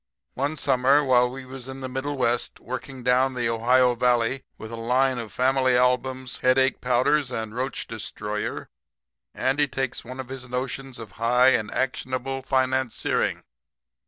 "One 0.33 0.57
summer 0.57 1.03
while 1.03 1.29
we 1.29 1.45
was 1.45 1.67
in 1.67 1.81
the 1.81 1.87
middle 1.87 2.17
West, 2.17 2.59
working 2.59 3.03
down 3.03 3.35
the 3.35 3.47
Ohio 3.47 3.93
valley 3.93 4.41
with 4.57 4.71
a 4.71 4.75
line 4.75 5.19
of 5.19 5.31
family 5.31 5.77
albums, 5.77 6.39
headache 6.39 6.81
powders 6.81 7.29
and 7.29 7.53
roach 7.53 7.85
destroyer, 7.85 8.67
Andy 9.35 9.67
takes 9.67 10.03
one 10.03 10.19
of 10.19 10.29
his 10.29 10.49
notions 10.49 10.97
of 10.97 11.11
high 11.21 11.49
and 11.49 11.69
actionable 11.69 12.41
financiering. 12.41 13.43